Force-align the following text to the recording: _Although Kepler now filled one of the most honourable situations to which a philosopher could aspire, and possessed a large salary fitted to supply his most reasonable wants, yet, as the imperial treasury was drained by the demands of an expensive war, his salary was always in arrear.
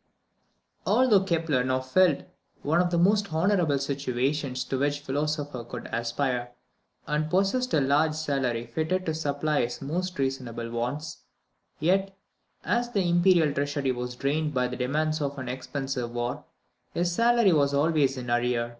_Although 0.86 1.24
Kepler 1.24 1.62
now 1.62 1.80
filled 1.80 2.24
one 2.62 2.80
of 2.80 2.88
the 2.88 2.96
most 2.96 3.34
honourable 3.34 3.78
situations 3.78 4.64
to 4.64 4.78
which 4.78 5.02
a 5.02 5.04
philosopher 5.04 5.62
could 5.62 5.90
aspire, 5.92 6.52
and 7.06 7.28
possessed 7.28 7.74
a 7.74 7.82
large 7.82 8.14
salary 8.14 8.64
fitted 8.66 9.04
to 9.04 9.12
supply 9.12 9.60
his 9.60 9.82
most 9.82 10.18
reasonable 10.18 10.70
wants, 10.70 11.24
yet, 11.80 12.16
as 12.64 12.88
the 12.90 13.06
imperial 13.10 13.52
treasury 13.52 13.92
was 13.92 14.16
drained 14.16 14.54
by 14.54 14.68
the 14.68 14.76
demands 14.78 15.20
of 15.20 15.36
an 15.38 15.50
expensive 15.50 16.10
war, 16.12 16.46
his 16.94 17.12
salary 17.14 17.52
was 17.52 17.74
always 17.74 18.16
in 18.16 18.30
arrear. 18.30 18.78